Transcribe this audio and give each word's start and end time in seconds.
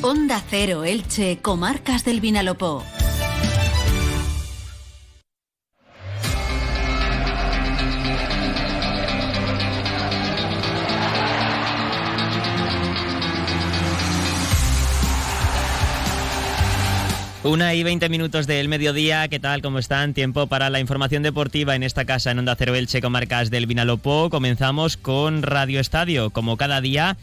Onda 0.00 0.40
Cero 0.48 0.84
Elche, 0.84 1.38
Comarcas 1.42 2.04
del 2.04 2.20
Vinalopó. 2.20 2.84
Una 17.42 17.74
y 17.74 17.82
veinte 17.82 18.08
minutos 18.08 18.46
del 18.46 18.68
mediodía, 18.68 19.26
¿qué 19.26 19.40
tal? 19.40 19.62
¿Cómo 19.62 19.80
están? 19.80 20.14
Tiempo 20.14 20.46
para 20.46 20.70
la 20.70 20.78
información 20.78 21.24
deportiva 21.24 21.74
en 21.74 21.82
esta 21.82 22.04
casa 22.04 22.30
en 22.30 22.38
Onda 22.38 22.54
Cero 22.56 22.76
Elche, 22.76 23.00
comarcas 23.00 23.50
del 23.50 23.66
Vinalopó. 23.66 24.30
Comenzamos 24.30 24.96
con 24.96 25.42
Radio 25.42 25.80
Estadio, 25.80 26.30
como 26.30 26.56
cada 26.56 26.80
día, 26.80 27.16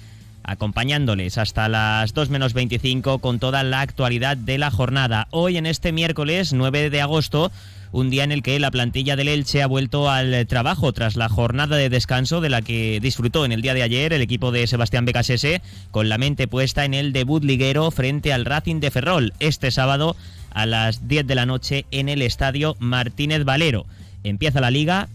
acompañándoles 0.46 1.38
hasta 1.38 1.68
las 1.70 2.14
2 2.14 2.30
menos 2.30 2.54
25 2.54 3.20
con 3.20 3.40
toda 3.40 3.64
la 3.64 3.82
actualidad 3.82 4.38
de 4.38 4.58
la 4.58 4.72
jornada. 4.72 5.28
Hoy, 5.32 5.58
en 5.58 5.66
este 5.66 5.92
miércoles 5.92 6.54
9 6.54 6.90
de 6.90 7.02
agosto, 7.02 7.52
un 7.92 8.10
día 8.10 8.24
en 8.24 8.32
el 8.32 8.44
que 8.44 8.60
la 8.60 8.72
plantilla 8.72 9.16
del 9.16 9.30
Elche 9.30 9.64
ha 9.64 9.68
vuelto 9.68 10.10
al 10.10 10.46
trabajo 10.48 10.92
tras 10.92 11.16
la 11.16 11.30
jornada 11.30 11.78
de 11.78 11.90
descanso 11.90 12.42
de 12.42 12.50
la 12.50 12.62
que 12.62 13.00
disfrutó 13.02 13.46
en 13.46 13.52
el 13.52 13.62
día 13.62 13.74
de 13.74 13.84
ayer 13.84 14.12
el 14.12 14.22
equipo 14.22 14.52
de 14.52 14.68
Sebastián 14.68 15.06
Becasese 15.06 15.62
con 15.92 16.10
la 16.10 16.18
mente 16.18 16.48
puesta 16.48 16.84
en 16.84 16.94
el 16.94 17.14
debut 17.14 17.44
liguero 17.44 17.90
frente 17.92 18.34
al 18.34 18.46
Racing 18.46 18.82
de 18.82 18.92
Ferrol 18.92 19.34
este 19.40 19.72
sábado 19.72 20.16
a 20.52 20.66
las 20.66 21.08
10 21.08 21.26
de 21.26 21.36
la 21.36 21.46
noche 21.46 21.86
en 21.92 22.10
el 22.10 22.22
estadio 22.22 22.76
Martínez 22.80 23.46
Valero. 23.46 23.86
Empieza 24.24 24.60
la 24.60 24.72
liga 24.72 25.08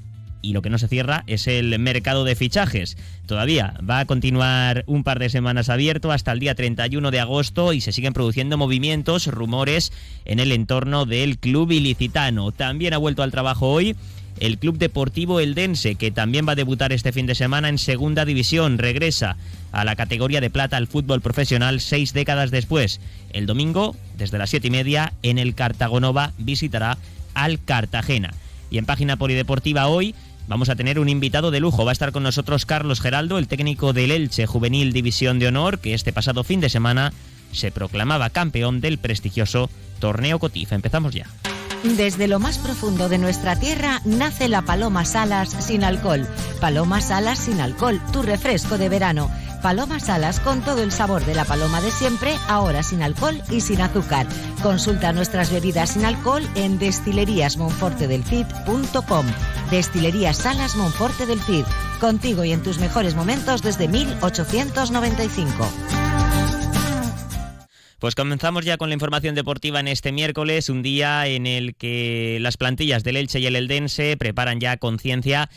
y 0.42 0.52
lo 0.52 0.62
que 0.62 0.70
no 0.70 0.78
se 0.78 0.88
cierra 0.88 1.24
es 1.26 1.46
el 1.46 1.78
mercado 1.78 2.24
de 2.24 2.34
fichajes. 2.34 2.96
Todavía 3.26 3.74
va 3.88 4.00
a 4.00 4.04
continuar 4.06 4.84
un 4.86 5.04
par 5.04 5.18
de 5.18 5.30
semanas 5.30 5.68
abierto 5.68 6.12
hasta 6.12 6.32
el 6.32 6.40
día 6.40 6.54
31 6.54 7.10
de 7.10 7.20
agosto 7.20 7.72
y 7.72 7.80
se 7.80 7.92
siguen 7.92 8.12
produciendo 8.12 8.56
movimientos, 8.56 9.26
rumores 9.26 9.92
en 10.24 10.40
el 10.40 10.52
entorno 10.52 11.06
del 11.06 11.38
club 11.38 11.70
ilicitano. 11.72 12.52
También 12.52 12.94
ha 12.94 12.98
vuelto 12.98 13.22
al 13.22 13.30
trabajo 13.30 13.68
hoy 13.68 13.96
el 14.40 14.58
Club 14.58 14.78
Deportivo 14.78 15.38
Eldense, 15.38 15.94
que 15.94 16.10
también 16.10 16.46
va 16.48 16.52
a 16.52 16.56
debutar 16.56 16.92
este 16.92 17.12
fin 17.12 17.26
de 17.26 17.34
semana 17.34 17.68
en 17.68 17.78
Segunda 17.78 18.24
División. 18.24 18.78
Regresa 18.78 19.36
a 19.70 19.84
la 19.84 19.96
categoría 19.96 20.40
de 20.40 20.50
plata 20.50 20.76
al 20.76 20.86
fútbol 20.86 21.20
profesional 21.20 21.80
seis 21.80 22.12
décadas 22.12 22.50
después. 22.50 23.00
El 23.32 23.46
domingo, 23.46 23.94
desde 24.16 24.38
las 24.38 24.50
siete 24.50 24.68
y 24.68 24.70
media, 24.70 25.12
en 25.22 25.38
el 25.38 25.54
Cartagonova 25.54 26.32
visitará 26.38 26.98
al 27.34 27.62
Cartagena. 27.62 28.32
Y 28.70 28.78
en 28.78 28.86
página 28.86 29.16
polideportiva 29.16 29.88
hoy 29.88 30.14
vamos 30.50 30.68
a 30.68 30.74
tener 30.74 30.98
un 30.98 31.08
invitado 31.08 31.50
de 31.52 31.60
lujo. 31.60 31.84
Va 31.84 31.92
a 31.92 31.94
estar 31.94 32.10
con 32.10 32.24
nosotros 32.24 32.66
Carlos 32.66 33.00
Geraldo, 33.00 33.38
el 33.38 33.46
técnico 33.46 33.92
del 33.92 34.10
Elche 34.10 34.46
Juvenil 34.46 34.92
División 34.92 35.38
de 35.38 35.46
Honor, 35.46 35.78
que 35.78 35.94
este 35.94 36.12
pasado 36.12 36.42
fin 36.44 36.60
de 36.60 36.68
semana 36.68 37.12
se 37.52 37.70
proclamaba 37.70 38.30
campeón 38.30 38.80
del 38.80 38.98
prestigioso 38.98 39.70
Torneo 40.00 40.40
Cotif. 40.40 40.72
Empezamos 40.72 41.14
ya. 41.14 41.26
Desde 41.84 42.28
lo 42.28 42.40
más 42.40 42.58
profundo 42.58 43.08
de 43.08 43.18
nuestra 43.18 43.58
tierra 43.58 44.02
nace 44.04 44.48
la 44.48 44.62
Paloma 44.62 45.04
Salas 45.04 45.50
sin 45.50 45.84
alcohol. 45.84 46.26
Paloma 46.60 47.00
Salas 47.00 47.38
sin 47.38 47.60
alcohol, 47.60 48.00
tu 48.12 48.20
refresco 48.20 48.76
de 48.76 48.88
verano. 48.88 49.30
Paloma 49.62 50.00
Salas 50.00 50.40
con 50.40 50.62
todo 50.62 50.82
el 50.82 50.90
sabor 50.92 51.24
de 51.24 51.34
la 51.34 51.44
paloma 51.44 51.80
de 51.80 51.90
siempre, 51.90 52.36
ahora 52.48 52.82
sin 52.82 53.02
alcohol 53.02 53.40
y 53.50 53.60
sin 53.60 53.80
azúcar. 53.80 54.26
Consulta 54.62 55.12
nuestras 55.12 55.52
bebidas 55.52 55.90
sin 55.90 56.04
alcohol 56.04 56.42
en 56.54 56.78
destileríasmonfortedelcid.com. 56.78 59.26
Destilerías 59.70 60.38
Salas 60.38 60.76
Monforte 60.76 61.26
del 61.26 61.40
Cid. 61.40 61.64
Contigo 62.00 62.44
y 62.44 62.52
en 62.52 62.62
tus 62.62 62.78
mejores 62.78 63.14
momentos 63.14 63.62
desde 63.62 63.88
1895. 63.88 65.68
Pues 68.00 68.14
comenzamos 68.14 68.64
ya 68.64 68.78
con 68.78 68.88
la 68.88 68.94
información 68.94 69.34
deportiva 69.34 69.78
en 69.78 69.86
este 69.86 70.10
miércoles, 70.10 70.70
un 70.70 70.82
día 70.82 71.26
en 71.26 71.46
el 71.46 71.74
que 71.74 72.38
las 72.40 72.56
plantillas 72.56 73.04
del 73.04 73.18
Elche 73.18 73.40
y 73.40 73.46
el 73.46 73.56
Eldense 73.56 74.16
preparan 74.16 74.58
ya 74.58 74.78
conciencia 74.78 75.50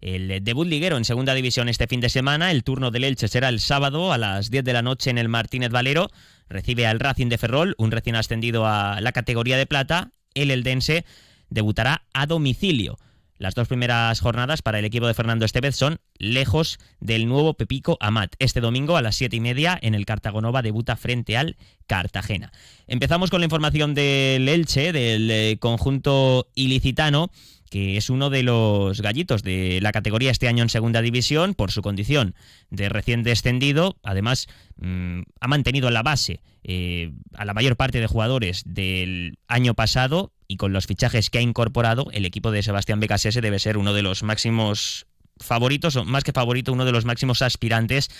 el 0.00 0.42
debut 0.42 0.66
liguero 0.66 0.96
en 0.96 1.04
segunda 1.04 1.34
división 1.34 1.68
este 1.68 1.86
fin 1.86 2.00
de 2.00 2.08
semana. 2.08 2.50
El 2.50 2.64
turno 2.64 2.90
del 2.90 3.04
Elche 3.04 3.28
será 3.28 3.48
el 3.48 3.60
sábado 3.60 4.12
a 4.12 4.18
las 4.18 4.50
10 4.50 4.64
de 4.64 4.72
la 4.72 4.82
noche 4.82 5.10
en 5.10 5.18
el 5.18 5.28
Martínez 5.28 5.70
Valero. 5.70 6.10
Recibe 6.48 6.86
al 6.86 7.00
Racing 7.00 7.28
de 7.28 7.38
Ferrol, 7.38 7.74
un 7.78 7.90
recién 7.90 8.16
ascendido 8.16 8.66
a 8.66 9.00
la 9.00 9.12
categoría 9.12 9.58
de 9.58 9.66
plata. 9.66 10.10
El 10.34 10.50
Eldense 10.50 11.04
debutará 11.48 12.04
a 12.12 12.26
domicilio. 12.26 12.98
Las 13.40 13.54
dos 13.54 13.68
primeras 13.68 14.20
jornadas 14.20 14.60
para 14.60 14.78
el 14.78 14.84
equipo 14.84 15.06
de 15.06 15.14
Fernando 15.14 15.46
Estevez 15.46 15.74
son 15.74 15.98
lejos 16.18 16.78
del 17.00 17.26
nuevo 17.26 17.54
Pepico 17.54 17.96
Amat. 17.98 18.34
Este 18.38 18.60
domingo 18.60 18.98
a 18.98 19.02
las 19.02 19.16
siete 19.16 19.36
y 19.36 19.40
media 19.40 19.78
en 19.80 19.94
el 19.94 20.04
Cartagonova 20.04 20.60
debuta 20.60 20.94
frente 20.96 21.38
al 21.38 21.56
Cartagena. 21.86 22.52
Empezamos 22.86 23.30
con 23.30 23.40
la 23.40 23.46
información 23.46 23.94
del 23.94 24.46
Elche, 24.46 24.92
del 24.92 25.30
eh, 25.30 25.56
conjunto 25.58 26.48
ilicitano 26.54 27.30
que 27.70 27.96
es 27.96 28.10
uno 28.10 28.28
de 28.30 28.42
los 28.42 29.00
gallitos 29.00 29.42
de 29.42 29.78
la 29.80 29.92
categoría 29.92 30.30
este 30.30 30.48
año 30.48 30.62
en 30.62 30.68
segunda 30.68 31.00
división 31.00 31.54
por 31.54 31.70
su 31.70 31.82
condición 31.82 32.34
de 32.68 32.88
recién 32.88 33.22
descendido. 33.22 33.96
Además, 34.02 34.48
mm, 34.76 35.22
ha 35.40 35.48
mantenido 35.48 35.90
la 35.90 36.02
base 36.02 36.40
eh, 36.64 37.12
a 37.34 37.44
la 37.44 37.54
mayor 37.54 37.76
parte 37.76 38.00
de 38.00 38.06
jugadores 38.06 38.62
del 38.66 39.38
año 39.46 39.74
pasado 39.74 40.32
y 40.48 40.56
con 40.56 40.72
los 40.72 40.86
fichajes 40.86 41.30
que 41.30 41.38
ha 41.38 41.42
incorporado, 41.42 42.08
el 42.12 42.26
equipo 42.26 42.50
de 42.50 42.62
Sebastián 42.64 42.98
Becasese 42.98 43.40
debe 43.40 43.60
ser 43.60 43.78
uno 43.78 43.94
de 43.94 44.02
los 44.02 44.24
máximos 44.24 45.06
favoritos, 45.38 45.94
o 45.96 46.04
más 46.04 46.24
que 46.24 46.32
favorito, 46.32 46.72
uno 46.72 46.84
de 46.84 46.92
los 46.92 47.04
máximos 47.04 47.40
aspirantes 47.40 48.10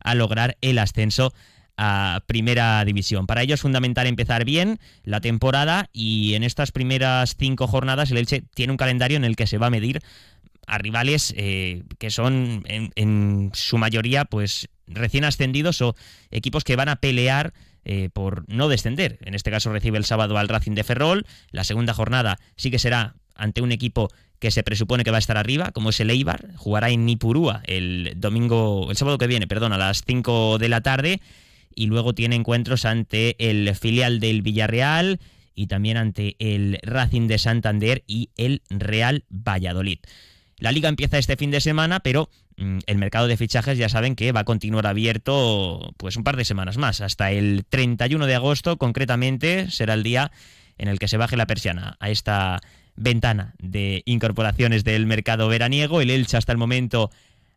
a 0.00 0.14
lograr 0.14 0.58
el 0.60 0.78
ascenso 0.78 1.32
a 1.78 2.22
Primera 2.26 2.84
División. 2.84 3.26
Para 3.26 3.42
ello 3.42 3.54
es 3.54 3.60
fundamental 3.60 4.06
empezar 4.08 4.44
bien 4.44 4.80
la 5.04 5.20
temporada 5.20 5.88
y 5.92 6.34
en 6.34 6.42
estas 6.42 6.72
primeras 6.72 7.36
cinco 7.38 7.68
jornadas 7.68 8.10
el 8.10 8.18
Elche 8.18 8.42
tiene 8.54 8.72
un 8.72 8.76
calendario 8.76 9.16
en 9.16 9.24
el 9.24 9.36
que 9.36 9.46
se 9.46 9.58
va 9.58 9.68
a 9.68 9.70
medir 9.70 10.02
a 10.66 10.76
rivales 10.76 11.32
eh, 11.36 11.84
que 11.98 12.10
son 12.10 12.64
en, 12.66 13.50
su 13.54 13.78
mayoría 13.78 14.24
pues 14.26 14.68
recién 14.88 15.24
ascendidos 15.24 15.80
o 15.80 15.94
equipos 16.30 16.64
que 16.64 16.76
van 16.76 16.88
a 16.88 16.96
pelear 16.96 17.54
eh, 17.84 18.10
por 18.12 18.44
no 18.48 18.68
descender. 18.68 19.18
En 19.22 19.34
este 19.34 19.50
caso 19.52 19.72
recibe 19.72 19.98
el 19.98 20.04
sábado 20.04 20.36
al 20.36 20.48
Racing 20.48 20.74
de 20.74 20.84
Ferrol. 20.84 21.26
La 21.52 21.62
segunda 21.62 21.94
jornada 21.94 22.38
sí 22.56 22.70
que 22.72 22.80
será 22.80 23.14
ante 23.36 23.62
un 23.62 23.70
equipo 23.70 24.10
que 24.40 24.50
se 24.50 24.64
presupone 24.64 25.04
que 25.04 25.10
va 25.12 25.16
a 25.16 25.20
estar 25.20 25.36
arriba, 25.36 25.70
como 25.70 25.90
es 25.90 26.00
el 26.00 26.10
Eibar. 26.10 26.54
Jugará 26.56 26.90
en 26.90 27.06
Nipurúa 27.06 27.62
el 27.64 28.14
domingo, 28.16 28.88
el 28.90 28.96
sábado 28.96 29.16
que 29.16 29.28
viene, 29.28 29.46
perdón, 29.46 29.72
a 29.72 29.78
las 29.78 30.02
5 30.04 30.58
de 30.58 30.68
la 30.68 30.80
tarde. 30.80 31.20
Y 31.78 31.86
luego 31.86 32.12
tiene 32.12 32.34
encuentros 32.34 32.84
ante 32.84 33.36
el 33.38 33.72
filial 33.76 34.18
del 34.18 34.42
Villarreal 34.42 35.20
y 35.54 35.68
también 35.68 35.96
ante 35.96 36.34
el 36.40 36.80
Racing 36.82 37.28
de 37.28 37.38
Santander 37.38 38.02
y 38.08 38.30
el 38.36 38.62
Real 38.68 39.22
Valladolid. 39.30 40.00
La 40.58 40.72
liga 40.72 40.88
empieza 40.88 41.18
este 41.18 41.36
fin 41.36 41.52
de 41.52 41.60
semana, 41.60 42.00
pero 42.00 42.30
mm, 42.56 42.78
el 42.84 42.98
mercado 42.98 43.28
de 43.28 43.36
fichajes 43.36 43.78
ya 43.78 43.88
saben 43.88 44.16
que 44.16 44.32
va 44.32 44.40
a 44.40 44.44
continuar 44.44 44.88
abierto 44.88 45.94
pues 45.98 46.16
un 46.16 46.24
par 46.24 46.36
de 46.36 46.44
semanas 46.44 46.78
más. 46.78 47.00
Hasta 47.00 47.30
el 47.30 47.64
31 47.68 48.26
de 48.26 48.34
agosto, 48.34 48.76
concretamente, 48.76 49.70
será 49.70 49.94
el 49.94 50.02
día 50.02 50.32
en 50.78 50.88
el 50.88 50.98
que 50.98 51.06
se 51.06 51.16
baje 51.16 51.36
la 51.36 51.46
persiana 51.46 51.96
a 52.00 52.10
esta 52.10 52.60
ventana 52.96 53.54
de 53.60 54.02
incorporaciones 54.04 54.82
del 54.82 55.06
mercado 55.06 55.46
veraniego. 55.46 56.00
El 56.00 56.10
Elche 56.10 56.38
hasta 56.38 56.50
el 56.50 56.58
momento 56.58 57.12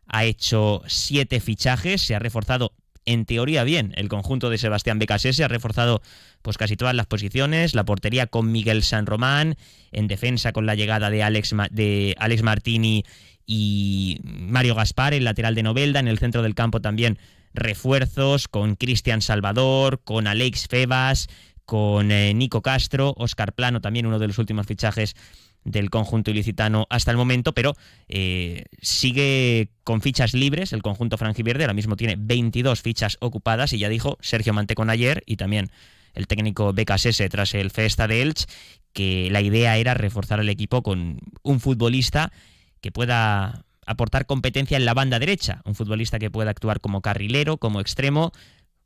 ha 0.06 0.24
hecho 0.24 0.82
siete 0.86 1.40
fichajes, 1.40 2.02
se 2.02 2.14
ha 2.14 2.20
reforzado 2.20 2.72
en 3.04 3.24
teoría 3.24 3.64
bien. 3.64 3.92
El 3.96 4.08
conjunto 4.08 4.50
de 4.50 4.58
Sebastián 4.58 4.98
Becasés, 4.98 5.36
se 5.36 5.44
ha 5.44 5.48
reforzado 5.48 6.02
pues 6.42 6.58
casi 6.58 6.76
todas 6.76 6.94
las 6.94 7.06
posiciones, 7.06 7.74
la 7.74 7.84
portería 7.84 8.26
con 8.26 8.50
Miguel 8.52 8.82
San 8.82 9.06
Román, 9.06 9.56
en 9.92 10.08
defensa 10.08 10.52
con 10.52 10.66
la 10.66 10.74
llegada 10.74 11.10
de 11.10 11.22
Alex, 11.22 11.54
de 11.70 12.14
Alex 12.18 12.42
Martini 12.42 13.04
y 13.46 14.20
Mario 14.22 14.74
Gaspar, 14.74 15.14
el 15.14 15.24
lateral 15.24 15.54
de 15.54 15.62
Novelda, 15.62 16.00
en 16.00 16.08
el 16.08 16.18
centro 16.18 16.42
del 16.42 16.54
campo 16.54 16.80
también 16.80 17.18
refuerzos 17.54 18.48
con 18.48 18.76
Cristian 18.76 19.20
Salvador, 19.20 20.00
con 20.04 20.26
Alex 20.26 20.68
Febas, 20.68 21.28
con 21.64 22.10
eh, 22.10 22.34
Nico 22.34 22.62
Castro, 22.62 23.14
Oscar 23.16 23.52
Plano, 23.52 23.80
también 23.80 24.06
uno 24.06 24.18
de 24.18 24.26
los 24.26 24.38
últimos 24.38 24.66
fichajes 24.66 25.14
del 25.64 25.90
conjunto 25.90 26.30
ilicitano 26.30 26.86
hasta 26.90 27.10
el 27.10 27.16
momento, 27.16 27.52
pero 27.52 27.74
eh, 28.08 28.64
sigue 28.80 29.68
con 29.84 30.00
fichas 30.00 30.34
libres 30.34 30.72
el 30.72 30.82
conjunto 30.82 31.18
franjiverde, 31.18 31.64
ahora 31.64 31.74
mismo 31.74 31.96
tiene 31.96 32.16
22 32.18 32.82
fichas 32.82 33.16
ocupadas 33.20 33.72
y 33.72 33.78
ya 33.78 33.88
dijo 33.88 34.18
Sergio 34.20 34.52
Mantecón 34.52 34.90
ayer 34.90 35.22
y 35.26 35.36
también 35.36 35.70
el 36.14 36.26
técnico 36.26 36.72
BKSS 36.72 37.22
tras 37.30 37.54
el 37.54 37.70
Festa 37.70 38.06
de 38.06 38.22
Elche, 38.22 38.46
que 38.92 39.28
la 39.30 39.40
idea 39.40 39.76
era 39.78 39.94
reforzar 39.94 40.40
el 40.40 40.48
equipo 40.48 40.82
con 40.82 41.18
un 41.42 41.60
futbolista 41.60 42.32
que 42.80 42.92
pueda 42.92 43.64
aportar 43.86 44.26
competencia 44.26 44.76
en 44.76 44.84
la 44.84 44.94
banda 44.94 45.18
derecha, 45.18 45.62
un 45.64 45.74
futbolista 45.74 46.18
que 46.18 46.30
pueda 46.30 46.50
actuar 46.50 46.80
como 46.80 47.00
carrilero, 47.00 47.56
como 47.56 47.80
extremo, 47.80 48.32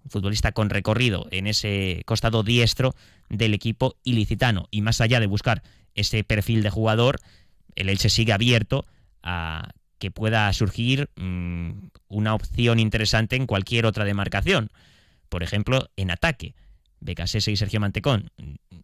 un 0.04 0.10
futbolista 0.10 0.52
con 0.52 0.70
recorrido 0.70 1.26
en 1.32 1.46
ese 1.46 2.02
costado 2.06 2.42
diestro 2.42 2.94
del 3.28 3.54
equipo 3.54 3.96
ilicitano. 4.04 4.68
Y 4.70 4.82
más 4.82 5.00
allá 5.00 5.18
de 5.20 5.26
buscar 5.26 5.62
ese 5.96 6.22
perfil 6.22 6.62
de 6.62 6.70
jugador, 6.70 7.18
el 7.74 7.88
Elche 7.88 8.08
sigue 8.08 8.32
abierto 8.32 8.86
a 9.22 9.70
que 9.98 10.10
pueda 10.10 10.52
surgir 10.52 11.10
mmm, 11.16 11.88
una 12.08 12.34
opción 12.34 12.78
interesante 12.78 13.34
en 13.34 13.46
cualquier 13.46 13.86
otra 13.86 14.04
demarcación 14.04 14.70
por 15.28 15.42
ejemplo, 15.42 15.90
en 15.96 16.10
ataque. 16.10 16.54
Becasese 17.00 17.52
y 17.52 17.56
Sergio 17.56 17.80
Mantecón 17.80 18.30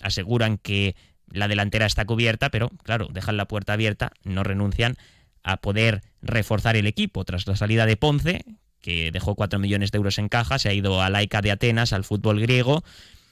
aseguran 0.03 0.59
que 0.59 0.95
la 1.29 1.49
delantera 1.49 1.87
está 1.87 2.05
cubierta, 2.05 2.51
pero 2.51 2.69
claro, 2.83 3.09
dejan 3.11 3.37
la 3.37 3.49
puerta 3.49 3.73
abierta, 3.73 4.13
no 4.23 4.45
renuncian 4.45 4.97
a 5.43 5.57
poder 5.57 6.03
reforzar 6.21 6.77
el 6.77 6.87
equipo 6.87 7.25
tras 7.25 7.47
la 7.47 7.57
salida 7.57 7.87
de 7.87 7.97
Ponce, 7.97 8.45
que 8.81 9.11
dejó 9.13 9.35
4 9.35 9.59
millones 9.59 9.93
de 9.93 9.97
euros 9.97 10.19
en 10.19 10.29
caja, 10.29 10.59
se 10.59 10.69
ha 10.69 10.75
ido 10.75 11.01
a 11.01 11.09
Laica 11.09 11.41
de 11.41 11.53
Atenas, 11.53 11.93
al 11.93 12.05
fútbol 12.05 12.41
griego. 12.41 12.85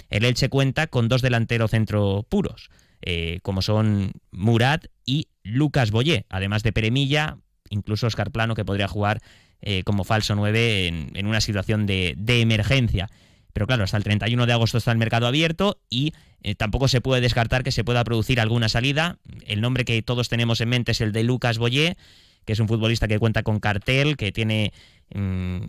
El 0.09 0.25
Elche 0.25 0.49
cuenta 0.49 0.87
con 0.87 1.09
dos 1.09 1.23
delanteros 1.23 1.71
centro 1.71 2.25
puros, 2.29 2.71
eh, 3.03 3.41
como 3.43 3.63
son 3.63 4.13
Murat 4.31 4.87
y 5.05 5.29
Lucas 5.43 5.91
Boyé, 5.91 6.27
además 6.29 6.63
de 6.63 6.73
Peremilla, 6.73 7.39
incluso 7.71 8.07
Oscar 8.07 8.31
Plano, 8.31 8.55
que 8.55 8.65
podría 8.65 8.89
jugar 8.89 9.21
eh, 9.63 9.83
como 9.85 10.05
falso 10.05 10.35
9 10.35 11.11
en, 11.15 11.27
una 11.27 11.41
situación 11.41 11.87
de, 11.87 12.17
emergencia. 12.27 13.09
Pero 13.53 13.67
claro, 13.67 13.85
hasta 13.85 13.97
el 13.97 14.05
31 14.05 14.47
de 14.47 14.53
agosto 14.53 14.79
está 14.79 14.93
el 14.93 14.99
mercado 14.99 15.27
abierto 15.27 15.81
y 15.91 16.13
eh, 16.43 16.55
tampoco 16.55 16.89
se 16.89 17.01
puede 17.01 17.21
descartar 17.21 17.63
que 17.63 17.73
se 17.73 17.85
pueda 17.85 18.05
producir 18.05 18.41
alguna 18.41 18.69
salida. 18.69 19.19
El 19.47 19.61
nombre 19.61 19.85
que 19.85 20.01
todos 20.03 20.29
tenemos 20.29 20.61
en 20.61 20.69
mente 20.69 20.93
es 20.93 21.01
el 21.01 21.13
de 21.13 21.25
Lucas 21.25 21.59
Boyé, 21.59 21.97
que 22.45 22.53
es 22.53 22.61
un 22.61 22.69
futbolista 22.69 23.09
que 23.09 23.19
cuenta 23.19 23.43
con 23.43 23.61
cartel, 23.61 24.17
que 24.17 24.33
tiene 24.33 24.73
mm, 25.15 25.65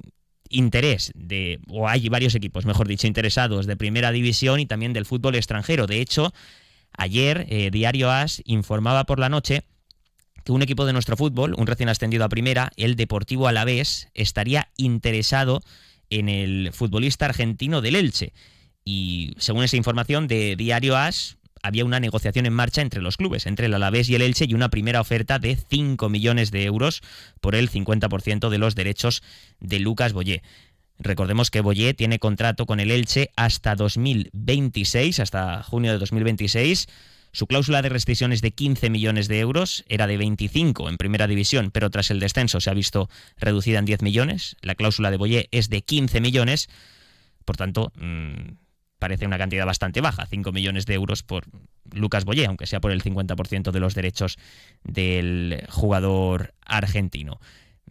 interés 0.49 1.11
de, 1.15 1.59
o 1.69 1.87
hay 1.87 2.07
varios 2.07 2.35
equipos, 2.35 2.65
mejor 2.65 2.87
dicho, 2.87 3.07
interesados 3.07 3.65
de 3.65 3.75
primera 3.75 4.11
división 4.11 4.59
y 4.59 4.65
también 4.65 4.93
del 4.93 5.05
fútbol 5.05 5.35
extranjero. 5.35 5.87
De 5.87 6.01
hecho, 6.01 6.33
ayer 6.97 7.45
eh, 7.49 7.69
Diario 7.71 8.11
As 8.11 8.41
informaba 8.45 9.05
por 9.05 9.19
la 9.19 9.29
noche 9.29 9.63
que 10.43 10.51
un 10.51 10.61
equipo 10.61 10.85
de 10.85 10.93
nuestro 10.93 11.17
fútbol, 11.17 11.55
un 11.57 11.67
recién 11.67 11.89
ascendido 11.89 12.25
a 12.25 12.29
primera, 12.29 12.71
el 12.75 12.95
Deportivo 12.95 13.47
Alavés, 13.47 14.09
estaría 14.13 14.69
interesado 14.77 15.61
en 16.09 16.29
el 16.29 16.71
futbolista 16.73 17.25
argentino 17.25 17.81
del 17.81 17.95
Elche. 17.95 18.33
Y 18.83 19.33
según 19.37 19.63
esa 19.63 19.77
información 19.77 20.27
de 20.27 20.55
Diario 20.55 20.97
As, 20.97 21.37
había 21.63 21.85
una 21.85 21.99
negociación 21.99 22.45
en 22.45 22.53
marcha 22.53 22.81
entre 22.81 23.01
los 23.01 23.17
clubes, 23.17 23.45
entre 23.45 23.67
el 23.67 23.73
Alavés 23.73 24.09
y 24.09 24.15
el 24.15 24.23
Elche, 24.23 24.45
y 24.47 24.53
una 24.53 24.69
primera 24.69 25.01
oferta 25.01 25.39
de 25.39 25.55
5 25.55 26.09
millones 26.09 26.51
de 26.51 26.63
euros 26.63 27.01
por 27.39 27.55
el 27.55 27.69
50% 27.69 28.49
de 28.49 28.57
los 28.57 28.75
derechos 28.75 29.21
de 29.59 29.79
Lucas 29.79 30.13
Boyé. 30.13 30.41
Recordemos 31.03 31.49
que 31.51 31.61
Boyé 31.61 31.93
tiene 31.93 32.19
contrato 32.19 32.65
con 32.65 32.79
el 32.79 32.91
Elche 32.91 33.31
hasta 33.35 33.75
2026, 33.75 35.19
hasta 35.19 35.63
junio 35.63 35.91
de 35.91 35.97
2026 35.97 36.87
su 37.33 37.47
cláusula 37.47 37.81
de 37.81 37.89
rescisión 37.89 38.33
es 38.33 38.41
de 38.41 38.51
15 38.51 38.89
millones 38.89 39.29
de 39.29 39.39
euros, 39.39 39.85
era 39.87 40.05
de 40.05 40.17
25 40.17 40.89
en 40.89 40.97
primera 40.97 41.27
división, 41.27 41.71
pero 41.71 41.89
tras 41.89 42.11
el 42.11 42.19
descenso 42.19 42.59
se 42.59 42.69
ha 42.69 42.73
visto 42.73 43.09
reducida 43.37 43.79
en 43.79 43.85
10 43.85 44.01
millones. 44.01 44.57
La 44.61 44.75
cláusula 44.75 45.11
de 45.11 45.17
Boyé 45.17 45.47
es 45.51 45.69
de 45.69 45.81
15 45.81 46.19
millones, 46.19 46.67
por 47.45 47.55
tanto, 47.55 47.93
mm, 47.95 48.55
parece 48.99 49.25
una 49.25 49.37
cantidad 49.37 49.65
bastante 49.65 50.01
baja, 50.01 50.25
5 50.25 50.51
millones 50.51 50.85
de 50.85 50.95
euros 50.95 51.23
por 51.23 51.45
Lucas 51.93 52.25
Boyé, 52.25 52.47
aunque 52.47 52.67
sea 52.67 52.81
por 52.81 52.91
el 52.91 53.01
50% 53.01 53.71
de 53.71 53.79
los 53.79 53.95
derechos 53.95 54.37
del 54.83 55.65
jugador 55.69 56.53
argentino. 56.65 57.39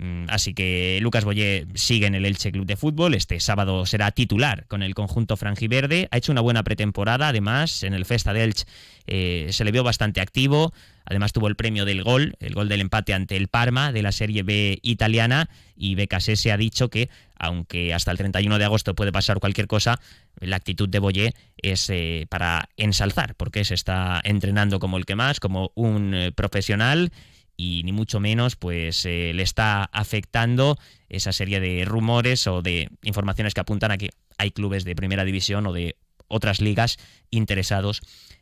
Mm, 0.00 0.25
así 0.31 0.55
que 0.55 0.99
Lucas 1.02 1.26
Boyé 1.26 1.67
sigue 1.75 2.06
en 2.06 2.14
el 2.14 2.25
Elche 2.25 2.50
Club 2.50 2.64
de 2.64 2.76
Fútbol. 2.76 3.12
Este 3.12 3.38
sábado 3.38 3.85
será 3.85 4.11
titular 4.12 4.67
con 4.67 4.82
el 4.82 4.94
conjunto 4.94 5.37
franjiverde. 5.37 6.08
Ha 6.11 6.17
hecho 6.17 6.32
una 6.32 6.41
buena 6.41 6.62
pretemporada. 6.62 7.29
Además, 7.29 7.82
en 7.82 7.93
el 7.93 8.06
Festa 8.06 8.32
de 8.32 8.44
Elche 8.44 8.64
eh, 9.06 9.49
se 9.50 9.62
le 9.62 9.73
vio 9.73 9.85
bastante 9.85 10.23
activo. 10.23 10.73
Además, 11.05 11.35
tuvo 11.35 11.49
el 11.49 11.56
premio 11.56 11.85
del 11.85 12.02
gol, 12.02 12.35
el 12.41 12.55
gol 12.55 12.70
del 12.70 12.81
empate 12.81 13.12
ante 13.12 13.37
el 13.37 13.49
Parma 13.49 13.93
de 13.93 14.00
la 14.00 14.11
Serie 14.11 14.43
B 14.43 14.79
italiana. 14.81 15.50
Y 15.76 15.97
se 16.19 16.50
ha 16.50 16.56
dicho 16.56 16.88
que, 16.88 17.11
aunque 17.38 17.93
hasta 17.93 18.11
el 18.11 18.17
31 18.17 18.58
de 18.58 18.64
agosto 18.64 18.94
puede 18.94 19.12
pasar 19.12 19.38
cualquier 19.38 19.67
cosa, 19.67 20.00
la 20.38 20.56
actitud 20.56 20.88
de 20.88 20.99
Boyé 20.99 21.35
es 21.58 21.91
eh, 21.91 22.26
para 22.31 22.70
ensalzar, 22.79 23.35
porque 23.35 23.67
se 23.67 23.75
está 23.75 24.19
entrenando 24.25 24.79
como 24.79 24.96
el 24.96 25.05
que 25.05 25.17
más, 25.17 25.41
como 25.41 25.73
un 25.75 26.14
eh, 26.14 26.32
profesional 26.32 27.12
y 27.60 27.82
ni 27.82 27.92
mucho 27.92 28.20
menos 28.20 28.56
pues 28.56 29.04
eh, 29.04 29.32
le 29.34 29.42
está 29.42 29.84
afectando 29.84 30.78
esa 31.10 31.30
serie 31.30 31.60
de 31.60 31.84
rumores 31.84 32.46
o 32.46 32.62
de 32.62 32.88
informaciones 33.02 33.52
que 33.52 33.60
apuntan 33.60 33.90
a 33.90 33.98
que 33.98 34.10
hay 34.38 34.50
clubes 34.50 34.84
de 34.84 34.96
primera 34.96 35.26
división 35.26 35.66
o 35.66 35.72
de 35.74 35.96
otras 36.26 36.62
ligas 36.62 36.96
interesados 37.28 38.00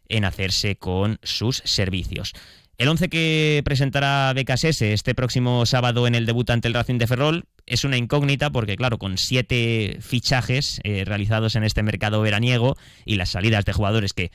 en 0.08 0.24
hacerse 0.24 0.76
con 0.76 1.18
sus 1.24 1.62
servicios. 1.64 2.32
El 2.76 2.86
11 2.86 3.08
que 3.08 3.60
presentará 3.64 4.32
S 4.36 4.92
este 4.92 5.14
próximo 5.16 5.66
sábado 5.66 6.06
en 6.06 6.14
el 6.14 6.24
debut 6.24 6.48
ante 6.50 6.68
el 6.68 6.74
Racing 6.74 6.98
de 6.98 7.08
Ferrol 7.08 7.44
es 7.66 7.82
una 7.82 7.96
incógnita 7.96 8.50
porque, 8.50 8.76
claro, 8.76 8.98
con 8.98 9.18
siete 9.18 9.98
fichajes 10.00 10.80
eh, 10.84 11.04
realizados 11.04 11.56
en 11.56 11.64
este 11.64 11.82
mercado 11.82 12.20
veraniego 12.20 12.76
y 13.04 13.16
las 13.16 13.30
salidas 13.30 13.64
de 13.64 13.72
jugadores 13.72 14.12
que 14.12 14.30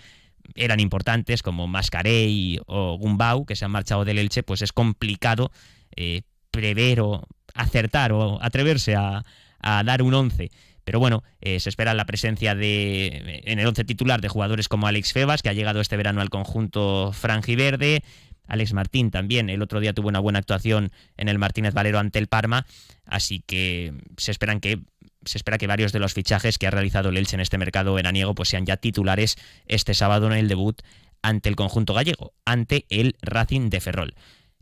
eran 0.56 0.80
importantes 0.80 1.44
como 1.44 1.68
Mascarey 1.68 2.60
o 2.66 2.98
Gumbau, 2.98 3.46
que 3.46 3.56
se 3.56 3.66
han 3.66 3.72
marchado 3.72 4.06
del 4.06 4.20
Elche, 4.20 4.44
pues 4.44 4.62
es 4.62 4.72
complicado 4.72 5.52
eh, 5.96 6.22
prever 6.52 7.02
o 7.02 7.28
acertar 7.54 8.12
o 8.12 8.42
atreverse 8.42 8.96
a, 8.96 9.24
dar 9.62 10.02
un 10.02 10.14
11. 10.14 10.52
Pero 10.84 11.00
bueno, 11.00 11.24
eh, 11.40 11.62
se 11.62 11.70
espera 11.70 11.94
la 11.94 12.06
presencia 12.06 12.56
de 12.56 13.42
en 13.46 13.60
el 13.60 13.68
11 13.68 13.86
titular 13.86 14.20
de 14.20 14.28
jugadores 14.28 14.68
como 14.68 14.88
Alex 14.88 15.14
Febas, 15.14 15.42
que 15.42 15.50
ha 15.50 15.54
llegado 15.54 15.80
este 15.80 15.96
verano 15.96 16.20
al 16.20 16.30
conjunto 16.30 17.14
franjiverde, 17.14 18.04
Alex 18.48 18.74
Martín 18.74 19.10
también, 19.10 19.50
el 19.50 19.62
otro 19.62 19.80
día 19.80 19.94
tuvo 19.94 20.10
una 20.10 20.20
buena 20.20 20.40
actuación 20.40 20.92
en 21.18 21.30
el 21.30 21.40
Martínez 21.40 21.74
Valero 21.74 22.00
ante 22.00 22.20
el 22.20 22.28
Parma, 22.28 22.66
así 23.06 23.42
que 23.46 23.94
se 24.18 24.32
esperan 24.32 24.60
que 24.60 24.82
se 25.26 25.38
espera 25.38 25.58
que 25.58 25.68
varios 25.68 25.92
de 25.92 26.00
los 26.00 26.14
fichajes 26.14 26.58
que 26.58 26.68
ha 26.68 26.72
realizado 26.72 27.10
el 27.10 27.18
Elche 27.18 27.36
en 27.36 27.42
este 27.42 27.58
mercado 27.58 27.94
veraniego 27.94 28.36
pues 28.36 28.50
sean 28.50 28.66
ya 28.66 28.78
titulares 28.78 29.38
este 29.68 29.94
sábado 29.94 30.28
en 30.28 30.34
el 30.34 30.48
debut 30.48 30.82
ante 31.22 31.50
el 31.50 31.56
conjunto 31.56 31.94
gallego, 31.94 32.34
ante 32.46 32.86
el 32.90 33.16
Racing 33.22 33.70
de 33.70 33.82
Ferrol. 33.82 34.14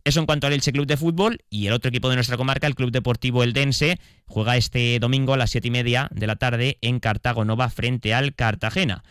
Eso 0.04 0.19
en 0.19 0.25
cuanto 0.25 0.48
al 0.48 0.54
Elche 0.54 0.72
Club 0.72 0.88
de 0.88 0.98
Fútbol 0.98 1.40
y 1.50 1.68
el 1.68 1.74
otro 1.74 1.90
equipo 1.90 2.10
de 2.10 2.16
nuestra 2.16 2.38
comarca, 2.38 2.66
el 2.66 2.75
Club 2.75 2.92
Deportivo 2.92 3.44
Eldense, 3.44 4.00
juega 4.25 4.58
este 4.58 4.98
domingo 5.00 5.34
a 5.34 5.38
las 5.38 5.52
siete 5.52 5.68
y 5.68 5.72
media 5.72 6.08
de 6.12 6.25
la 6.25 6.38
tarde 6.38 6.78
en 6.81 7.00
Cartago 7.00 7.46
Nova 7.46 7.69
frente 7.69 8.14
al 8.14 8.34
Cartagena. 8.34 9.04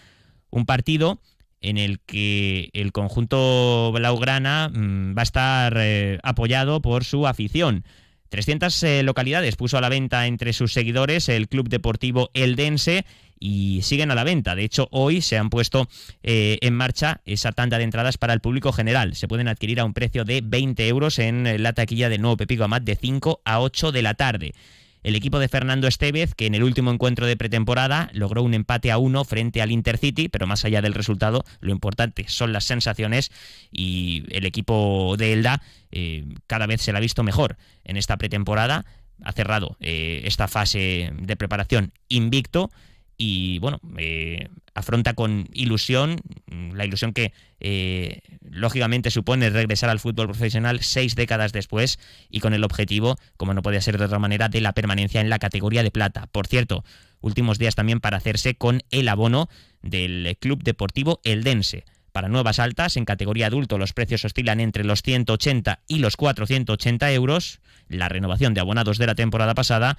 Un 0.51 0.67
partido 0.67 1.21
en 1.61 1.79
el 1.79 2.01
que 2.01 2.71
el 2.73 2.91
conjunto 2.91 3.93
blaugrana 3.93 4.69
mm, 4.69 5.17
va 5.17 5.21
a 5.21 5.23
estar 5.23 5.75
eh, 5.77 6.19
apoyado 6.23 6.81
por 6.81 7.05
su 7.05 7.27
afición. 7.27 7.85
300 8.31 8.83
eh, 8.83 9.03
localidades 9.03 9.57
puso 9.57 9.77
a 9.77 9.81
la 9.81 9.89
venta 9.89 10.27
entre 10.27 10.53
sus 10.53 10.73
seguidores 10.73 11.29
el 11.29 11.49
Club 11.49 11.69
Deportivo 11.69 12.31
Eldense 12.33 13.05
y 13.39 13.81
siguen 13.83 14.11
a 14.11 14.15
la 14.15 14.25
venta. 14.25 14.55
De 14.55 14.65
hecho, 14.65 14.89
hoy 14.91 15.21
se 15.21 15.37
han 15.37 15.51
puesto 15.51 15.89
eh, 16.23 16.59
en 16.61 16.75
marcha 16.75 17.21
esa 17.25 17.53
tanda 17.53 17.79
de 17.79 17.85
entradas 17.85 18.19
para 18.19 18.33
el 18.33 18.41
público 18.41 18.73
general. 18.73 19.17
Se 19.17 19.29
pueden 19.29 19.49
adquirir 19.49 19.81
a 19.81 19.85
un 19.85 19.95
precio 19.95 20.25
de 20.25 20.43
20 20.45 20.87
euros 20.89 21.19
en 21.19 21.63
la 21.63 21.73
taquilla 21.73 22.09
de 22.09 22.19
Nuevo 22.19 22.37
Pepico 22.37 22.65
Amat 22.65 22.85
de 22.85 22.97
5 22.97 23.43
a 23.45 23.61
8 23.61 23.93
de 23.93 24.03
la 24.03 24.15
tarde 24.15 24.55
el 25.03 25.15
equipo 25.15 25.39
de 25.39 25.49
Fernando 25.49 25.89
Estevez, 25.89 26.35
que 26.35 26.47
en 26.47 26.55
el 26.55 26.63
último 26.63 26.91
encuentro 26.91 27.27
de 27.27 27.37
pretemporada 27.37 28.11
logró 28.13 28.43
un 28.43 28.55
empate 28.55 28.91
a 28.91 28.99
uno 28.99 29.25
frente 29.25 29.63
al 29.63 29.71
Intercity, 29.71 30.29
pero 30.29 30.47
más 30.47 30.65
allá 30.65 30.83
del 30.83 30.95
resultado, 30.95 31.45
lo 31.61 31.73
importante 31.73 32.25
son 32.29 32.53
las 32.53 32.65
sensaciones 32.65 33.31
y 33.71 34.25
el 34.31 34.47
equipo 34.47 35.15
de 35.19 35.33
Elda 35.33 35.63
eh, 35.91 36.25
cada 36.47 36.67
vez 36.67 36.83
se 36.83 36.93
la 36.93 36.99
ha 36.99 37.01
visto 37.01 37.23
mejor 37.23 37.57
en 37.85 37.97
esta 37.97 38.17
pretemporada. 38.17 38.85
Ha 39.23 39.33
cerrado 39.33 39.77
eh, 39.81 40.23
esta 40.25 40.49
fase 40.49 41.13
de 41.15 41.37
preparación 41.37 41.93
invicto 42.09 42.71
y 43.23 43.59
bueno, 43.59 43.83
eh, 43.99 44.49
afronta 44.73 45.13
con 45.13 45.47
ilusión, 45.53 46.17
mm, 46.47 46.73
la 46.73 46.87
ilusión 46.87 47.13
que 47.13 47.35
eh, 47.61 48.23
lógicamente 48.41 49.11
supone 49.11 49.51
regresar 49.51 49.91
al 49.91 50.01
fútbol 50.01 50.29
profesional 50.29 50.81
seis 50.81 51.17
décadas 51.17 51.53
después 51.53 51.99
y 52.31 52.41
con 52.41 52.55
el 52.55 52.65
objetivo, 52.65 53.19
como 53.37 53.53
no 53.53 53.61
podía 53.61 53.83
ser 53.83 53.99
de 53.99 54.07
otra 54.07 54.19
manera, 54.19 54.49
de 54.49 54.63
la 54.63 54.73
permanencia 54.73 55.21
en 55.21 55.29
la 55.29 55.39
categoría 55.39 55.83
de 55.83 55.91
plata. 55.91 56.29
Por 56.33 56.47
cierto, 56.47 56.83
últimos 57.21 57.59
días 57.59 57.75
también 57.75 58.01
para 58.01 58.17
hacerse 58.17 58.55
con 58.55 58.81
el 58.91 59.07
abono 59.11 59.51
del 59.83 60.39
Club 60.41 60.63
Deportivo 60.63 61.21
Eldense. 61.23 61.85
Para 62.13 62.31
nuevas 62.31 62.59
altas, 62.59 62.97
en 62.97 63.05
categoría 63.05 63.49
adulto 63.49 63.77
los 63.77 63.93
precios 63.93 64.25
oscilan 64.25 64.61
entre 64.61 64.83
los 64.83 65.03
180 65.03 65.81
y 65.89 65.99
los 65.99 66.17
480 66.17 67.13
euros. 67.13 67.61
La 67.87 68.09
renovación 68.09 68.55
de 68.55 68.63
abonados 68.63 68.97
de 68.97 69.07
la 69.07 69.15
temporada 69.15 69.55
pasada 69.55 69.99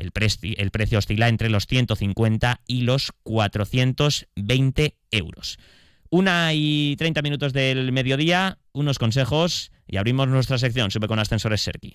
el, 0.00 0.70
precio 0.70 0.98
oscila 0.98 1.28
entre 1.28 1.50
los 1.50 1.66
150 1.66 2.60
y 2.66 2.82
los 2.82 3.12
420 3.22 4.96
euros. 5.10 5.58
Una 6.10 6.52
y 6.54 6.96
30 6.96 7.22
minutos 7.22 7.52
del 7.52 7.92
mediodía, 7.92 8.58
unos 8.72 8.98
consejos 8.98 9.70
y 9.86 9.96
abrimos 9.96 10.28
nuestra 10.28 10.58
sección. 10.58 10.90
Sube 10.90 11.06
con 11.06 11.18
ascensores 11.18 11.60
Serki. 11.60 11.94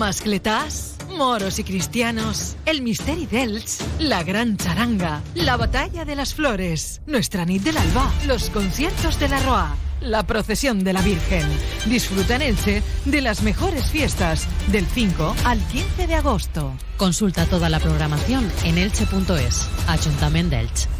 Mascletás, 0.00 0.96
moros 1.10 1.58
y 1.58 1.62
cristianos, 1.62 2.56
el 2.64 2.80
misteri 2.80 3.26
d'Elx, 3.26 3.80
la 3.98 4.22
gran 4.22 4.56
charanga, 4.56 5.20
la 5.34 5.58
batalla 5.58 6.06
de 6.06 6.16
las 6.16 6.32
flores, 6.32 7.02
nuestra 7.06 7.44
nit 7.44 7.62
del 7.62 7.76
alba, 7.76 8.10
los 8.26 8.48
conciertos 8.48 9.20
de 9.20 9.28
la 9.28 9.38
Roa, 9.40 9.76
la 10.00 10.22
procesión 10.22 10.84
de 10.84 10.94
la 10.94 11.02
Virgen. 11.02 11.46
Disfruta 11.84 12.36
en 12.36 12.40
Elche 12.40 12.82
de 13.04 13.20
las 13.20 13.42
mejores 13.42 13.90
fiestas 13.90 14.48
del 14.68 14.86
5 14.86 15.36
al 15.44 15.58
15 15.66 16.06
de 16.06 16.14
agosto. 16.14 16.72
Consulta 16.96 17.44
toda 17.44 17.68
la 17.68 17.78
programación 17.78 18.50
en 18.64 18.78
elche.es. 18.78 19.68
Ayuntamiento 19.86 20.56
de 20.56 20.62
Elche. 20.62 20.99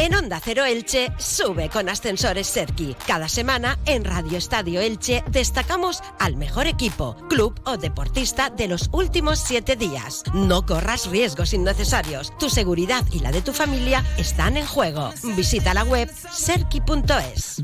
En 0.00 0.14
Onda 0.14 0.40
Cero 0.42 0.64
Elche 0.64 1.12
sube 1.18 1.68
con 1.68 1.90
Ascensores 1.90 2.46
Serki. 2.46 2.96
Cada 3.06 3.28
semana 3.28 3.78
en 3.84 4.02
Radio 4.02 4.38
Estadio 4.38 4.80
Elche 4.80 5.22
destacamos 5.28 6.00
al 6.18 6.36
mejor 6.36 6.66
equipo, 6.66 7.18
club 7.28 7.60
o 7.66 7.76
deportista 7.76 8.48
de 8.48 8.66
los 8.66 8.88
últimos 8.92 9.40
siete 9.40 9.76
días. 9.76 10.22
No 10.32 10.64
corras 10.64 11.06
riesgos 11.06 11.52
innecesarios. 11.52 12.32
Tu 12.38 12.48
seguridad 12.48 13.04
y 13.12 13.18
la 13.18 13.30
de 13.30 13.42
tu 13.42 13.52
familia 13.52 14.02
están 14.16 14.56
en 14.56 14.64
juego. 14.64 15.12
Visita 15.36 15.74
la 15.74 15.84
web 15.84 16.10
serki.es. 16.32 17.60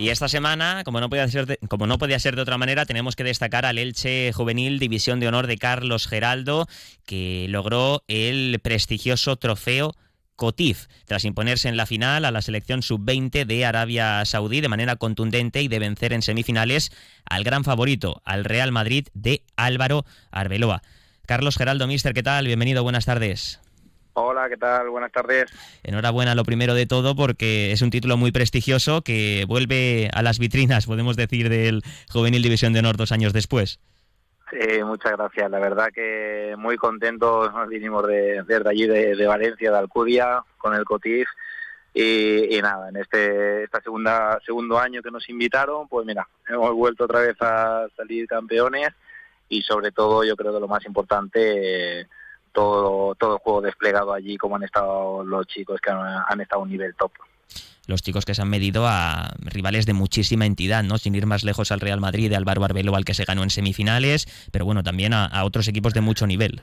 Y 0.00 0.08
esta 0.08 0.30
semana, 0.30 0.80
como 0.82 0.98
no, 0.98 1.10
podía 1.10 1.28
ser 1.28 1.44
de, 1.44 1.58
como 1.68 1.86
no 1.86 1.98
podía 1.98 2.18
ser 2.18 2.34
de 2.34 2.40
otra 2.40 2.56
manera, 2.56 2.86
tenemos 2.86 3.16
que 3.16 3.22
destacar 3.22 3.66
al 3.66 3.76
Elche 3.76 4.32
Juvenil 4.32 4.78
División 4.78 5.20
de 5.20 5.28
Honor 5.28 5.46
de 5.46 5.58
Carlos 5.58 6.06
Geraldo, 6.06 6.66
que 7.04 7.44
logró 7.50 8.02
el 8.08 8.60
prestigioso 8.62 9.36
trofeo 9.36 9.94
Cotif, 10.36 10.86
tras 11.04 11.26
imponerse 11.26 11.68
en 11.68 11.76
la 11.76 11.84
final 11.84 12.24
a 12.24 12.30
la 12.30 12.40
selección 12.40 12.82
sub-20 12.82 13.44
de 13.44 13.66
Arabia 13.66 14.24
Saudí 14.24 14.62
de 14.62 14.70
manera 14.70 14.96
contundente 14.96 15.60
y 15.60 15.68
de 15.68 15.78
vencer 15.78 16.14
en 16.14 16.22
semifinales 16.22 16.92
al 17.26 17.44
gran 17.44 17.62
favorito, 17.62 18.22
al 18.24 18.46
Real 18.46 18.72
Madrid 18.72 19.08
de 19.12 19.42
Álvaro 19.54 20.06
Arbeloa. 20.30 20.80
Carlos 21.26 21.58
Geraldo, 21.58 21.86
mister, 21.86 22.14
¿qué 22.14 22.22
tal? 22.22 22.46
Bienvenido, 22.46 22.82
buenas 22.82 23.04
tardes. 23.04 23.60
Hola, 24.14 24.48
¿qué 24.48 24.56
tal? 24.56 24.90
Buenas 24.90 25.12
tardes. 25.12 25.50
Enhorabuena 25.84 26.34
lo 26.34 26.44
primero 26.44 26.74
de 26.74 26.86
todo 26.86 27.14
porque 27.14 27.72
es 27.72 27.80
un 27.80 27.90
título 27.90 28.16
muy 28.16 28.32
prestigioso 28.32 29.02
que 29.02 29.44
vuelve 29.46 30.10
a 30.12 30.22
las 30.22 30.38
vitrinas, 30.38 30.86
podemos 30.86 31.16
decir, 31.16 31.48
del 31.48 31.82
Juvenil 32.12 32.42
División 32.42 32.72
de 32.72 32.80
Honor 32.80 32.96
dos 32.96 33.12
años 33.12 33.32
después. 33.32 33.78
Sí, 34.50 34.82
muchas 34.82 35.12
gracias. 35.12 35.48
La 35.48 35.60
verdad 35.60 35.90
que 35.94 36.54
muy 36.58 36.76
contentos 36.76 37.52
nos 37.52 37.68
vinimos 37.68 38.06
de, 38.08 38.42
desde 38.42 38.68
allí 38.68 38.86
de, 38.86 39.14
de, 39.14 39.26
Valencia, 39.26 39.70
de 39.70 39.78
Alcudia, 39.78 40.42
con 40.58 40.74
el 40.74 40.84
Cotif. 40.84 41.28
Y, 41.94 42.56
y, 42.56 42.60
nada, 42.60 42.88
en 42.88 42.96
este 42.96 43.64
esta 43.64 43.80
segunda 43.80 44.38
segundo 44.44 44.78
año 44.78 45.02
que 45.02 45.10
nos 45.10 45.28
invitaron, 45.28 45.88
pues 45.88 46.06
mira, 46.06 46.26
hemos 46.48 46.72
vuelto 46.72 47.04
otra 47.04 47.20
vez 47.20 47.36
a 47.40 47.86
salir 47.96 48.26
campeones 48.28 48.90
y 49.48 49.62
sobre 49.62 49.90
todo 49.92 50.24
yo 50.24 50.36
creo 50.36 50.52
que 50.52 50.60
lo 50.60 50.68
más 50.68 50.84
importante... 50.84 52.00
Eh, 52.00 52.06
todo, 52.52 53.14
todo 53.14 53.34
el 53.34 53.40
juego 53.40 53.60
desplegado 53.62 54.12
allí, 54.12 54.36
como 54.36 54.56
han 54.56 54.62
estado 54.62 55.24
los 55.24 55.46
chicos 55.46 55.80
que 55.80 55.90
han, 55.90 55.98
han, 56.28 56.40
estado 56.40 56.62
a 56.62 56.64
un 56.64 56.70
nivel 56.70 56.94
top. 56.94 57.12
Los 57.86 58.02
chicos 58.02 58.24
que 58.24 58.34
se 58.34 58.42
han 58.42 58.50
medido 58.50 58.86
a 58.86 59.30
rivales 59.40 59.86
de 59.86 59.92
muchísima 59.92 60.46
entidad, 60.46 60.82
¿no? 60.82 60.98
Sin 60.98 61.14
ir 61.14 61.26
más 61.26 61.44
lejos 61.44 61.72
al 61.72 61.80
Real 61.80 62.00
Madrid, 62.00 62.30
de 62.30 62.36
Álvaro 62.36 62.64
Arbelo, 62.64 62.94
al 62.94 63.04
que 63.04 63.14
se 63.14 63.24
ganó 63.24 63.42
en 63.42 63.50
semifinales, 63.50 64.26
pero 64.52 64.64
bueno, 64.64 64.82
también 64.82 65.12
a, 65.12 65.26
a 65.26 65.44
otros 65.44 65.66
equipos 65.68 65.94
de 65.94 66.00
mucho 66.00 66.26
nivel. 66.26 66.62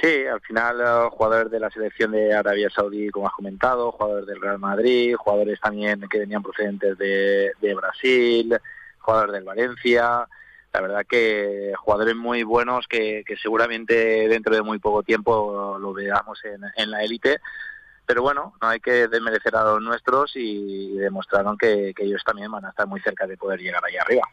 Sí, 0.00 0.26
al 0.26 0.40
final 0.40 0.80
uh, 0.80 1.10
jugadores 1.10 1.50
de 1.52 1.60
la 1.60 1.70
selección 1.70 2.12
de 2.12 2.34
Arabia 2.34 2.68
Saudí, 2.70 3.10
como 3.10 3.28
has 3.28 3.34
comentado, 3.34 3.92
jugadores 3.92 4.26
del 4.26 4.40
Real 4.40 4.58
Madrid, 4.58 5.14
jugadores 5.14 5.60
también 5.60 6.00
que 6.10 6.18
venían 6.18 6.42
procedentes 6.42 6.98
de, 6.98 7.52
de 7.60 7.74
Brasil, 7.74 8.58
jugadores 8.98 9.34
del 9.34 9.44
Valencia, 9.44 10.26
la 10.74 10.80
verdad 10.80 11.06
que 11.08 11.72
jugadores 11.78 12.16
muy 12.16 12.42
buenos 12.42 12.86
que, 12.88 13.24
seguramente 13.40 14.28
dentro 14.28 14.54
de 14.54 14.62
muy 14.62 14.80
poco 14.80 15.04
tiempo 15.04 15.78
lo 15.80 15.92
veamos 15.92 16.40
en, 16.44 16.90
la 16.90 17.04
élite. 17.04 17.38
Pero 18.04 18.22
bueno, 18.22 18.54
no 18.60 18.68
hay 18.68 18.80
que 18.80 19.06
desmerecer 19.06 19.54
a 19.54 19.62
los 19.64 19.80
nuestros 19.80 20.32
y, 20.34 20.96
demostraron 20.96 21.56
que, 21.56 21.94
que, 21.94 22.04
ellos 22.04 22.22
también 22.26 22.50
van 22.50 22.64
a 22.64 22.70
estar 22.70 22.88
muy 22.88 23.00
cerca 23.00 23.26
de 23.26 23.36
poder 23.36 23.60
llegar 23.60 23.82
ahí 23.84 23.96
arriba. 23.96 24.28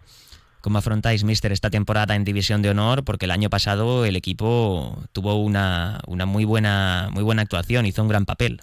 ¿Cómo 0.61 0.79
afrontáis, 0.79 1.23
Mister, 1.23 1.51
esta 1.51 1.69
temporada 1.69 2.15
en 2.15 2.23
División 2.23 2.63
de 2.63 2.71
Honor? 2.71 3.03
Porque 3.03 3.25
el 3.25 3.31
año 3.31 3.49
pasado 3.49 4.03
el 4.05 4.15
equipo 4.15 4.97
tuvo 5.11 5.35
una, 5.41 5.99
una 6.07 6.25
muy, 6.25 6.43
buena, 6.45 7.09
muy 7.11 7.23
buena 7.23 7.43
actuación, 7.43 7.85
hizo 7.85 8.01
un 8.01 8.09
gran 8.09 8.25
papel. 8.25 8.61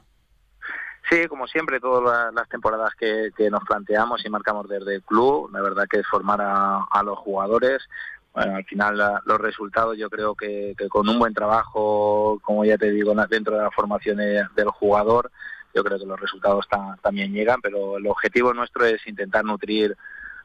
Sí, 1.11 1.27
como 1.27 1.47
siempre, 1.47 1.81
todas 1.81 2.35
las 2.35 2.49
temporadas 2.49 2.95
que, 2.95 3.33
nos 3.51 3.65
planteamos 3.65 4.25
y 4.25 4.29
marcamos 4.29 4.69
desde 4.69 4.97
el 4.97 5.03
club, 5.03 5.51
la 5.53 5.63
verdad 5.63 5.87
que 5.89 6.01
es 6.01 6.07
formar 6.07 6.41
a, 6.43 7.03
los 7.03 7.19
jugadores. 7.19 7.89
Bueno, 8.35 8.57
al 8.57 8.65
final 8.65 9.23
los 9.25 9.41
resultados 9.41 9.97
yo 9.97 10.11
creo 10.11 10.35
que, 10.35 10.75
con 10.91 11.09
un 11.09 11.19
buen 11.19 11.33
trabajo, 11.33 12.39
como 12.43 12.65
ya 12.65 12.77
te 12.77 12.91
digo, 12.91 13.15
dentro 13.29 13.57
de 13.57 13.63
la 13.63 13.71
formación 13.71 14.19
de, 14.19 14.47
del 14.55 14.69
jugador, 14.69 15.31
yo 15.75 15.83
creo 15.83 15.99
que 15.99 16.05
los 16.05 16.21
resultados 16.21 16.69
ta, 16.69 16.99
también 17.03 17.33
llegan, 17.33 17.61
pero 17.63 17.97
el 17.97 18.07
objetivo 18.07 18.53
nuestro 18.53 18.85
es 18.85 19.07
intentar 19.07 19.45
nutrir 19.45 19.97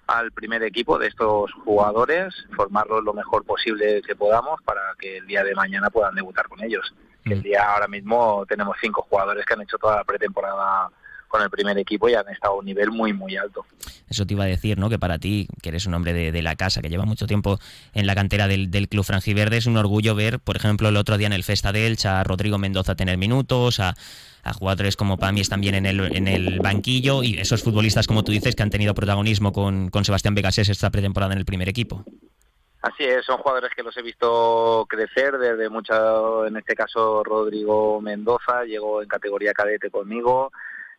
al 0.07 0.31
primer 0.31 0.63
equipo 0.63 0.97
de 0.97 1.07
estos 1.07 1.51
jugadores, 1.65 2.33
formarlos 2.55 3.03
lo 3.03 3.13
mejor 3.13 3.43
posible 3.45 4.01
que 4.01 4.15
podamos 4.15 4.61
para 4.63 4.81
que 4.99 5.17
el 5.17 5.27
día 5.27 5.43
de 5.43 5.55
mañana 5.55 5.89
puedan 5.89 6.15
debutar 6.15 6.47
con 6.47 6.63
ellos. 6.63 6.93
El 7.25 7.41
día 7.41 7.73
ahora 7.73 7.87
mismo 7.87 8.45
tenemos 8.47 8.75
cinco 8.81 9.05
jugadores 9.09 9.45
que 9.45 9.53
han 9.53 9.61
hecho 9.61 9.77
toda 9.77 9.97
la 9.97 10.03
pretemporada 10.03 10.89
con 11.33 11.41
el 11.41 11.49
primer 11.49 11.75
equipo 11.79 12.07
y 12.07 12.13
han 12.13 12.29
estado 12.29 12.53
a 12.53 12.57
un 12.59 12.65
nivel 12.65 12.91
muy, 12.91 13.11
muy 13.11 13.35
alto. 13.35 13.65
Eso 14.07 14.23
te 14.23 14.35
iba 14.35 14.43
a 14.43 14.47
decir, 14.47 14.77
¿no? 14.77 14.87
Que 14.87 14.99
para 14.99 15.17
ti, 15.17 15.47
que 15.63 15.69
eres 15.69 15.87
un 15.87 15.95
hombre 15.95 16.13
de, 16.13 16.31
de 16.31 16.41
la 16.43 16.55
casa, 16.55 16.79
que 16.79 16.89
lleva 16.89 17.05
mucho 17.05 17.25
tiempo 17.25 17.59
en 17.95 18.05
la 18.05 18.13
cantera 18.13 18.47
del, 18.47 18.69
del, 18.69 18.87
Club 18.87 19.03
Frangiverde, 19.03 19.57
es 19.57 19.65
un 19.65 19.75
orgullo 19.75 20.13
ver, 20.13 20.39
por 20.39 20.57
ejemplo, 20.57 20.89
el 20.89 20.95
otro 20.95 21.17
día 21.17 21.25
en 21.25 21.33
el 21.33 21.43
Festa 21.43 21.71
de 21.71 21.87
Elche 21.87 22.07
a 22.07 22.23
Rodrigo 22.23 22.59
Mendoza 22.59 22.93
tener 22.93 23.17
minutos, 23.17 23.79
a, 23.79 23.95
a 24.43 24.53
jugadores 24.53 24.95
como 24.95 25.17
Pamies 25.17 25.49
también 25.49 25.73
en 25.73 25.87
el, 25.87 26.15
en 26.15 26.27
el 26.27 26.59
banquillo 26.59 27.23
y 27.23 27.39
esos 27.39 27.63
futbolistas, 27.63 28.05
como 28.05 28.23
tú 28.23 28.31
dices, 28.31 28.55
que 28.55 28.61
han 28.61 28.69
tenido 28.69 28.93
protagonismo 28.93 29.53
con, 29.53 29.89
con 29.89 30.05
Sebastián 30.05 30.35
Vegasés 30.35 30.69
esta 30.69 30.91
pretemporada 30.91 31.33
en 31.33 31.39
el 31.39 31.45
primer 31.45 31.67
equipo. 31.67 32.05
Así 32.83 33.05
es, 33.05 33.23
son 33.23 33.37
jugadores 33.37 33.71
que 33.73 33.81
los 33.81 33.95
he 33.95 34.01
visto 34.01 34.85
crecer 34.89 35.37
desde 35.37 35.69
mucho, 35.69 36.45
en 36.45 36.57
este 36.57 36.75
caso 36.75 37.23
Rodrigo 37.23 38.01
Mendoza, 38.01 38.65
llegó 38.65 39.01
en 39.01 39.07
categoría 39.07 39.53
cadete 39.53 39.89
conmigo, 39.89 40.51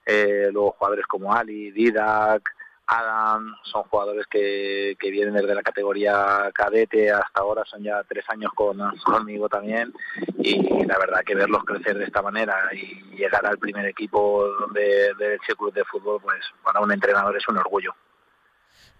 eh, 0.06 0.48
luego 0.50 0.76
jugadores 0.78 1.04
como 1.04 1.34
Ali, 1.34 1.72
Didac, 1.72 2.42
Adam, 2.86 3.54
son 3.64 3.82
jugadores 3.82 4.26
que, 4.28 4.96
vienen 4.98 5.34
desde 5.34 5.54
la 5.54 5.62
categoría 5.62 6.50
cadete 6.54 7.12
hasta 7.12 7.42
ahora, 7.42 7.66
son 7.66 7.82
ya 7.82 8.02
tres 8.04 8.24
años 8.30 8.50
con, 8.54 8.78
conmigo 9.04 9.50
también 9.50 9.92
y 10.38 10.86
la 10.86 10.98
verdad 10.98 11.20
que 11.22 11.34
verlos 11.34 11.64
crecer 11.64 11.98
de 11.98 12.04
esta 12.04 12.22
manera 12.22 12.70
y 12.72 13.14
llegar 13.14 13.44
al 13.44 13.58
primer 13.58 13.84
equipo 13.84 14.48
de, 14.72 15.12
de 15.18 15.34
ese 15.34 15.54
club 15.54 15.74
de 15.74 15.84
fútbol, 15.84 16.18
pues 16.22 16.40
para 16.62 16.80
un 16.80 16.90
entrenador 16.92 17.36
es 17.36 17.46
un 17.46 17.58
orgullo. 17.58 17.94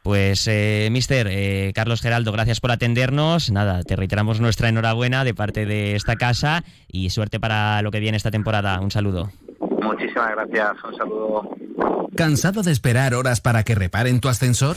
Pues, 0.05 0.47
eh, 0.49 0.91
mister 0.93 1.27
eh, 1.31 1.73
Carlos 1.75 2.03
Geraldo, 2.03 2.31
gracias 2.31 2.61
por 2.61 2.71
atendernos. 2.71 3.51
Nada, 3.51 3.83
te 3.83 3.97
reiteramos 3.97 4.39
nuestra 4.39 4.69
enhorabuena 4.69 5.25
de 5.25 5.33
parte 5.33 5.65
de 5.65 5.97
esta 5.97 6.17
casa 6.17 6.63
y 6.87 7.09
suerte 7.09 7.41
para 7.41 7.81
lo 7.81 7.91
que 7.91 8.01
viene 8.01 8.19
esta 8.19 8.31
temporada. 8.31 8.79
Un 8.81 8.91
saludo. 8.91 9.31
Muchísimas 9.83 10.33
gracias, 10.33 10.73
un 10.85 10.95
saludo. 10.95 11.57
¿Cansado 12.15 12.63
de 12.63 12.71
esperar 12.71 13.15
horas 13.15 13.41
para 13.41 13.63
que 13.63 13.75
reparen 13.75 14.21
tu 14.21 14.29
ascensor? 14.29 14.77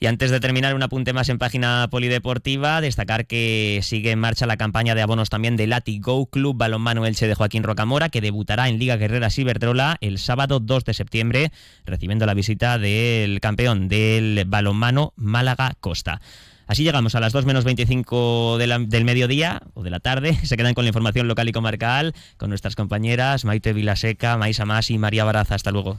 Y 0.00 0.06
antes 0.06 0.30
de 0.30 0.38
terminar, 0.38 0.76
un 0.76 0.82
apunte 0.84 1.12
más 1.12 1.28
en 1.28 1.38
página 1.38 1.88
polideportiva, 1.90 2.80
destacar 2.80 3.26
que 3.26 3.80
sigue 3.82 4.12
en 4.12 4.20
marcha 4.20 4.46
la 4.46 4.56
campaña 4.56 4.94
de 4.94 5.02
abonos 5.02 5.28
también 5.28 5.56
del 5.56 5.70
Lati 5.70 5.98
Go 5.98 6.26
Club 6.26 6.56
Balonmano 6.56 7.04
Elche 7.04 7.26
de 7.26 7.34
Joaquín 7.34 7.64
Rocamora, 7.64 8.08
que 8.08 8.20
debutará 8.20 8.68
en 8.68 8.78
Liga 8.78 8.96
Guerrera 8.96 9.28
Ciberdrola 9.28 9.96
el 10.00 10.18
sábado 10.18 10.60
2 10.60 10.84
de 10.84 10.94
septiembre, 10.94 11.52
recibiendo 11.84 12.26
la 12.26 12.34
visita 12.34 12.78
del 12.78 13.40
campeón 13.40 13.88
del 13.88 14.44
balonmano 14.46 15.14
Málaga 15.16 15.74
Costa. 15.80 16.20
Así 16.68 16.84
llegamos 16.84 17.16
a 17.16 17.20
las 17.20 17.32
2 17.32 17.46
menos 17.46 17.64
25 17.64 18.58
del 18.58 19.04
mediodía 19.04 19.62
o 19.74 19.82
de 19.82 19.90
la 19.90 19.98
tarde. 19.98 20.34
Se 20.44 20.56
quedan 20.56 20.74
con 20.74 20.84
la 20.84 20.90
información 20.90 21.26
local 21.26 21.48
y 21.48 21.52
comarcal 21.52 22.14
con 22.36 22.50
nuestras 22.50 22.76
compañeras 22.76 23.44
Maite 23.44 23.72
Vilaseca, 23.72 24.36
Maisa 24.36 24.64
Mas 24.64 24.90
y 24.90 24.98
María 24.98 25.24
Baraza. 25.24 25.56
Hasta 25.56 25.72
luego. 25.72 25.98